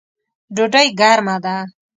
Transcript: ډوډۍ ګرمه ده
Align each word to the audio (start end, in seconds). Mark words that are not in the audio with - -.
ډوډۍ 0.55 0.87
ګرمه 0.99 1.35
ده 1.43 1.55